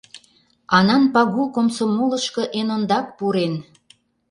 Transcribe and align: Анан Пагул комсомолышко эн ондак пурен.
Анан 0.77 1.03
Пагул 1.13 1.47
комсомолышко 1.55 2.43
эн 2.59 2.67
ондак 2.75 3.05
пурен. 3.17 3.53